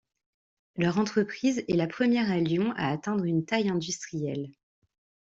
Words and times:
Leur 0.77 0.97
entreprise 0.97 1.63
est 1.69 1.75
la 1.75 1.85
première 1.85 2.31
à 2.31 2.37
Lyon 2.39 2.73
à 2.75 2.89
atteindre 2.89 3.23
une 3.25 3.45
taille 3.45 3.69
industrielle. 3.69 4.49